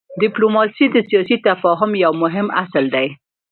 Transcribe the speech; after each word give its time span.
ډيپلوماسي 0.21 0.85
د 0.91 0.97
سیاسي 1.09 1.35
تفاهم 1.47 1.91
یو 2.03 2.13
مهم 2.23 2.47
اصل 2.63 2.85
دی. 2.95 3.07